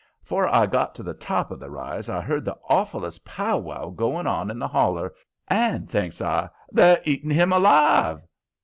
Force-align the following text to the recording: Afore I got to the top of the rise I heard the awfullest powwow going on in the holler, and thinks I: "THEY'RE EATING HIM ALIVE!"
Afore 0.23 0.47
I 0.47 0.65
got 0.65 0.95
to 0.95 1.03
the 1.03 1.13
top 1.13 1.51
of 1.51 1.59
the 1.59 1.69
rise 1.69 2.09
I 2.09 2.21
heard 2.21 2.43
the 2.43 2.57
awfullest 2.67 3.23
powwow 3.23 3.91
going 3.91 4.25
on 4.25 4.49
in 4.49 4.57
the 4.57 4.67
holler, 4.67 5.13
and 5.47 5.87
thinks 5.87 6.19
I: 6.21 6.49
"THEY'RE 6.71 7.01
EATING 7.05 7.29
HIM 7.29 7.53
ALIVE!" 7.53 8.23